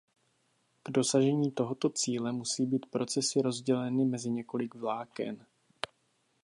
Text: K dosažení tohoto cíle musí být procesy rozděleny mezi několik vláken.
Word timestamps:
K 0.83 0.89
dosažení 0.91 1.51
tohoto 1.51 1.89
cíle 1.89 2.31
musí 2.31 2.65
být 2.65 2.85
procesy 2.85 3.41
rozděleny 3.41 4.05
mezi 4.05 4.31
několik 4.31 4.75
vláken. 4.75 5.45